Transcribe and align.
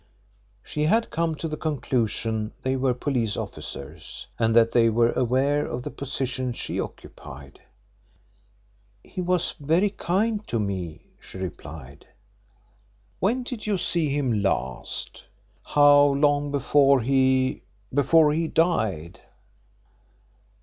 She 0.63 0.85
had 0.85 1.11
come 1.11 1.35
to 1.35 1.47
the 1.47 1.55
conclusion 1.57 2.53
they 2.63 2.75
were 2.75 2.95
police 2.95 3.37
officers 3.37 4.25
and 4.39 4.55
that 4.55 4.71
they 4.71 4.89
were 4.89 5.11
aware 5.11 5.63
of 5.63 5.83
the 5.83 5.91
position 5.91 6.53
she 6.53 6.79
occupied. 6.79 7.61
"He 9.03 9.21
was 9.21 9.53
very 9.59 9.91
kind 9.91 10.47
to 10.47 10.57
me," 10.59 11.03
she 11.19 11.37
replied. 11.37 12.07
"When 13.19 13.43
did 13.43 13.67
you 13.67 13.77
see 13.77 14.09
him 14.09 14.41
last? 14.41 15.23
How 15.65 16.01
long 16.05 16.49
before 16.49 17.01
he 17.01 17.61
before 17.93 18.33
he 18.33 18.47
died?" 18.47 19.19